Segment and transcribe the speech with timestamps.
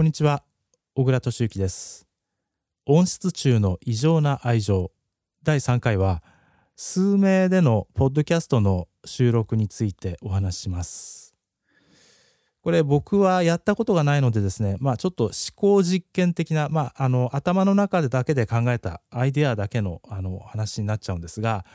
[0.00, 0.42] こんにちは。
[0.94, 2.08] 小倉俊之です。
[2.86, 4.92] 音質中の異常な愛情。
[5.42, 6.22] 第3回は
[6.74, 11.34] 数名でのポッドキャストの収録についてお話しします。
[12.62, 21.66] これ僕はやったことがないのでですねまあちょっと思考実験的なまああの頭の中でだけで考えたアイデアだけのあの話になっちゃうんですが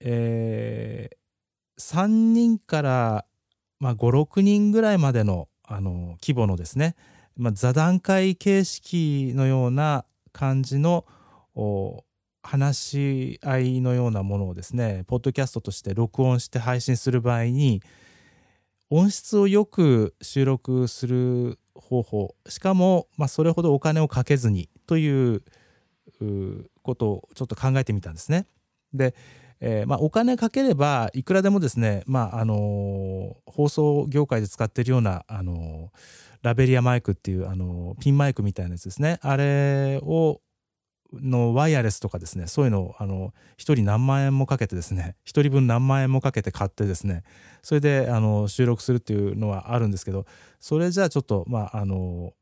[0.00, 3.26] えー、3人から
[3.82, 6.94] まあ、56人ぐらいまでのあの規模のですね、
[7.36, 11.06] まあ、座談会形式のような感じの
[12.42, 17.82] 話し合いのようなものをですねポッドキャストとして録音して配信する場合に
[18.90, 25.42] 音質をよく収録する方法しかも、まあ、それほどお金をかけずにという
[26.82, 28.46] ことをちょっと考えてみたんですね。
[28.92, 29.14] で
[29.64, 35.98] えー、まあ、お金かければいくらでもですね、まああのー、放送業界で使ってるような、あのー、
[36.42, 39.20] ラベリアマイクっていう、あのピンマイクみたいなやつですね。
[39.22, 40.40] あれを
[41.12, 47.22] のワイヤレスとかですねそういうのをあの1人何万円もかけてですね1人分何万円もかけて買ってですね
[47.62, 50.24] それであの収録するっていうのはあるんですけど
[50.58, 52.32] それじゃあちょっとまああの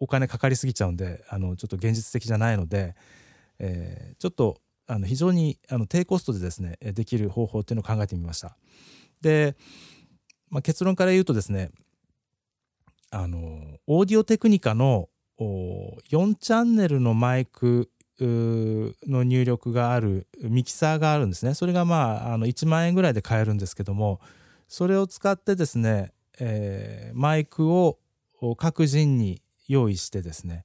[0.00, 2.96] お金かかりすぎちゃうんであのちょっと現実的じゃないので、
[3.58, 8.56] え、ちょっとあの非常にあの低コストでですねできる方法っていうのを考えてみました。
[9.20, 9.56] で、
[10.50, 11.70] まあ、結論から言うとですね
[13.10, 13.38] あの
[13.86, 24.20] オーディオテクニカの4チャンネルのマイクの入力があるミキサーがあるんですねそれがまああの1万円ぐらいで買えるんですけども
[24.68, 27.98] それを使ってですね、えー、マイクを
[28.56, 30.64] 各人に用意してですね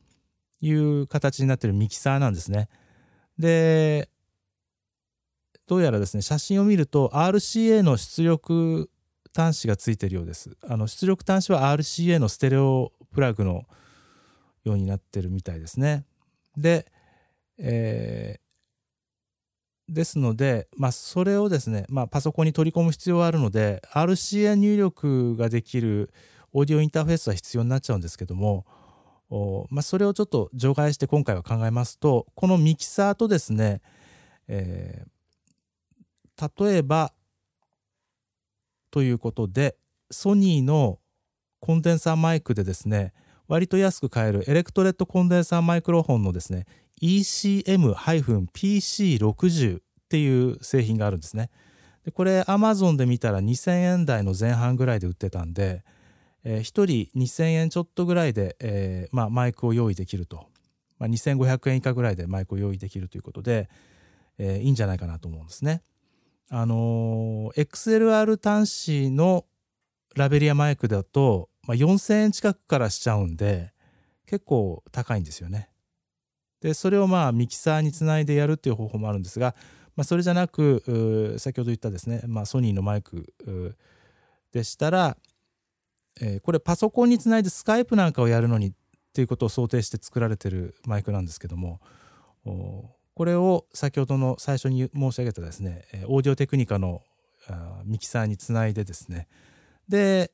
[0.62, 2.70] いう形になってるミキサーなんですね。
[3.38, 4.10] で
[5.68, 8.90] どうやらですね写真を見ると RCA の出力
[9.36, 10.58] 端子がついてるようです。
[10.68, 13.64] あの出力端子は RCA のステレオプラグの
[14.64, 16.06] ようになってるみたいですね。
[16.58, 16.92] で、
[17.58, 18.40] え
[19.94, 26.12] ですので、まあ、それをですね、まあ、パソコンに取り込む必要があるので RCA 入力ができる
[26.54, 28.66] オーディオインターフェースは必要になっちゃうんですけども
[29.70, 33.82] まあ、それをちょっと除外して今回は考えますとこのミキサーとですね、
[34.48, 37.14] えー、例えば
[38.90, 39.76] ということで
[40.10, 40.98] ソニーの
[41.60, 43.14] コンデンサーマイクでですね
[43.48, 46.66] 割と安く買えるエレクトレットコンデンサーマイクロフォンのですね
[47.02, 51.50] ECM-PC60 っていう製品があるんですね。
[52.06, 55.84] でこれ Amazon で見たら2000円台の前半ぐらいで売ってたんで、
[56.44, 60.48] えー、1人2000円ちょっとぐらいで、えーまあ、マイクを用意できると、
[60.98, 63.70] まあ、2500円以下ぐらいでマイクを用意できるということで、
[64.38, 65.82] えー、いいんじゃないかなと思うんですね。
[66.50, 69.46] あのー、XLR 端子の
[70.16, 73.74] ラベリアマイクだと、まあ、4000円近くからしちゃうんで
[74.26, 75.70] 結構高いんですよね。
[76.62, 79.56] でそれをまあミキサーにつないでやるっていう方法もあるんですが、
[79.96, 83.34] まあ、それじゃなく先ほど言ったですね、まあ、ソニーのマイク
[84.52, 85.18] でしたら、
[86.22, 88.72] えー、これパソコンにつないでスカイプなんかをやるのにっ
[89.14, 91.80] ていうことを想定して作られてるマイクなんですけども
[93.14, 97.02] これを先ほどの最初に申し上げたですねオーディオテクニカの
[97.86, 99.28] ミキサーにつないでですね
[99.88, 100.32] で、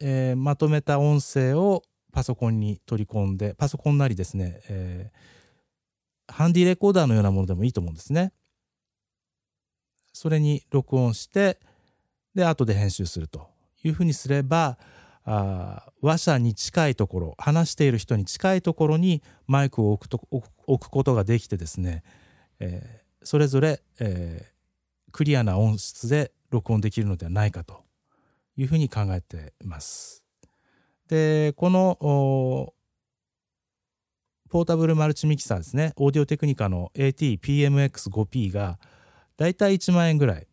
[0.00, 5.36] えー、まとめた音声をパソコンに取り込んでパソコンなりですね、えー
[6.28, 8.32] ハンディレコーダーのようなものでもいいと思うんですね。
[10.12, 11.58] それに録音して
[12.34, 13.48] で後で編集すると
[13.82, 14.78] いうふうにすれば
[15.24, 22.04] あ話者に近いところ話している人に近いところにマイクを置くと置くことができてですね、
[22.60, 27.82] えー、それぞれ、えー、クリアな音質で録音できるのではないかと
[28.56, 30.24] いうふうに考えています。
[31.08, 32.72] でこの
[34.48, 35.92] ポータブルマルチミキサーですね。
[35.96, 38.78] オーディオテクニカの AT-PMX5P が
[39.36, 40.46] だいたい1万円ぐらい。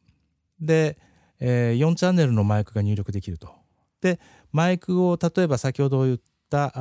[0.59, 0.97] で、
[1.39, 3.63] えー、4チャンネルのマイクが入力できると。
[4.03, 4.19] で
[4.51, 6.19] マイクを例えば先ほど言っ
[6.49, 6.71] た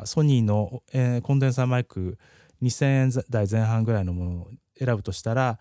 [0.00, 2.18] あソニーの、えー、コンデンサーマイク
[2.60, 5.58] 2000円台前半ぐらいのものを選ぶとしたら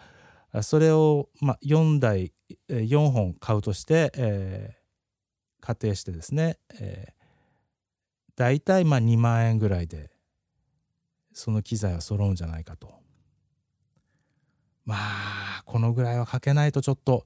[0.64, 2.32] それを、まあ、4台
[2.70, 7.14] 4本買うとして、えー、仮定してですね、えー、
[8.36, 10.15] 大体まあ2万円ぐらいで
[11.36, 12.94] その機材は揃うんじゃないかと
[14.86, 17.26] まあこのぐらいはかけないとちょっと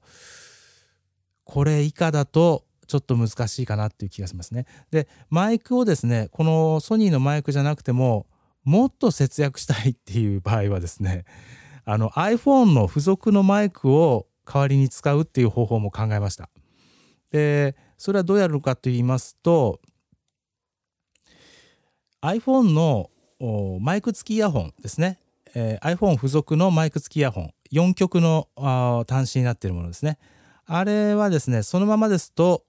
[1.44, 4.66] これ以下だとちょっと難しいかなっていう気がしますね。
[4.90, 8.26] でマイクをですねこのソニーのマイクじゃなくても
[8.64, 11.24] もっと節約したいっていう場合はですね
[11.84, 16.50] あの iPhone の付属のマイクを代わりに使うっていう方法も考えました。
[17.30, 19.80] でそれはどうやるかと言いますと
[22.22, 23.10] iPhone の
[23.80, 25.18] マイク付きイヤホンですね、
[25.54, 27.54] えー、iPhone 付属のマイク付きイヤホン。
[27.72, 28.48] 4極の
[29.08, 30.18] 端子になっているものですね。
[30.66, 32.64] あれはですねそのままですと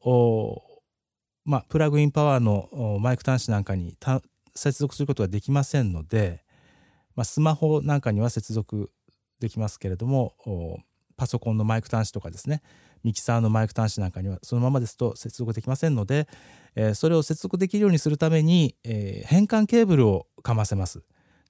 [1.44, 3.97] まあ、プラグインパワーのマイク端子なんかに
[4.53, 6.44] 接続することができませんので、
[7.15, 8.91] まあ、スマホなんかには接続
[9.39, 10.83] できますけれども
[11.17, 12.62] パソコンのマイク端子とかですね。
[13.03, 16.27] ミキサーのマイク端子なんかにはそのままですと接続できませんので、
[16.75, 21.03] えー、それを接続できるようにするために、えー、変換ケーブルをかませます。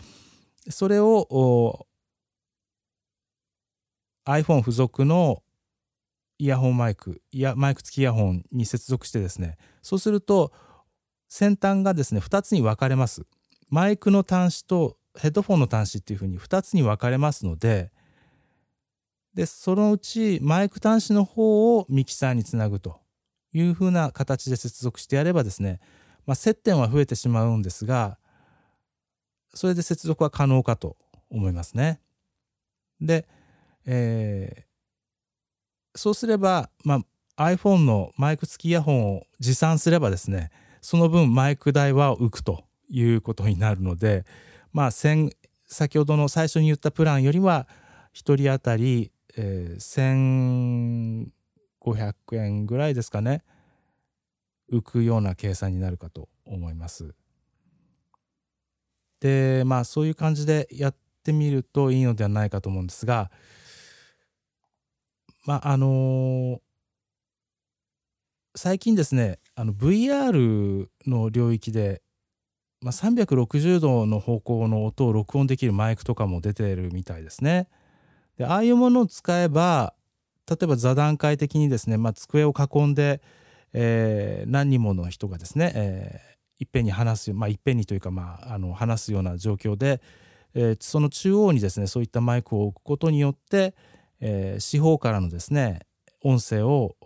[0.71, 1.87] それを
[4.27, 5.43] iPhone 付属の
[6.39, 10.53] イヤホンマイクイヤマイク付きイヤホンに接続してですねそうすると
[11.29, 13.23] 先端がですね2つに分かれます
[13.69, 17.93] マイクの端子とヘッドフォンの端子っていうふうに2つに分かれますので
[19.35, 23.01] でそのうちマイク端子の方をミキサーにつなぐと
[23.53, 25.81] いうふうな形で接続してやればですね、
[26.27, 28.19] まあ、接点は増えてしまうんですが
[29.55, 30.97] それで接続は可能かと
[31.31, 32.01] 思いますね。
[33.01, 33.27] で、
[33.87, 34.74] えー、
[35.94, 37.02] そうすれば、ま
[37.37, 40.50] あ、iPhone のマイク付きイヤホンを持参すればですね
[40.81, 44.25] その分マイク代は浮くということになるので
[44.73, 45.31] まあ先
[45.94, 47.67] ほどの最初に言ったプランよりは
[48.14, 51.31] 1人当たりえー、
[51.93, 53.43] 1500円ぐらいですかね
[54.73, 57.14] 浮くような計算になるかと思います。
[59.20, 63.31] でまあそういう感じでやってみるといいのではないかと思うんですが
[65.44, 66.58] まああのー、
[68.56, 72.02] 最近ですねあの VR の領域で、
[72.81, 77.69] まあ、360度の方向の音を録音できるマイクとかも出てるみたいですね。
[78.38, 79.94] でああいうものを使えば
[80.49, 83.20] 例えば座談会的にですね、まあ、机を囲んで、
[83.73, 90.02] えー、何人もの人がですね、えー、いっぺんに話す、まあ、いっぺんにというか、まあ、あの話すような状況で、
[90.55, 93.75] えー、その中央にですねそういったマイクを置くことによって、
[94.26, 95.81] えー、四方からのですね
[96.23, 96.97] 音声を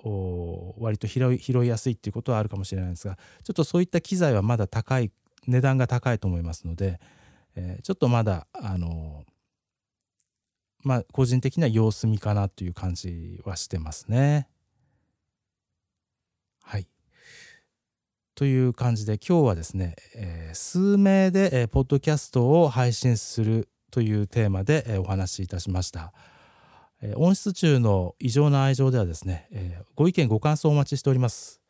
[0.78, 5.10] 割と拾い拾いやすいっていうことはあるかもしれないんですがちょっとそういった機材はまだ高い
[5.48, 7.00] 値段が高いと思いますので、
[7.56, 9.24] えー、ちょっとまだあの
[10.84, 14.48] まあ個人的には様子見かなという感じはしてますね。
[16.62, 16.86] はい。
[18.36, 26.12] という感じで今日はですね、えー、数名で、えー、ポッドキャストを配信するというテーマで、えー、お話しいたしました。
[27.02, 31.60] えー、音質中の異常な愛情ではですね、えー、ご意見ご感想お待ちしております。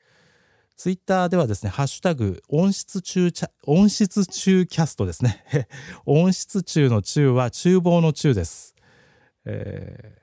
[0.76, 3.30] ツイッターではですね、ハッシュタグ、音質中、
[3.66, 5.44] 音質中キャストですね。
[6.06, 8.76] 音質中の中は厨房の中です。
[9.44, 10.14] え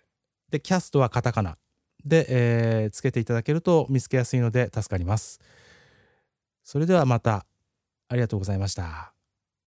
[0.50, 1.58] ー、でキャストはカタカナ
[2.06, 5.42] で、えー、つけていただけると見つけやすいので助かります
[6.64, 7.46] それではまた
[8.08, 9.15] ありがとうございました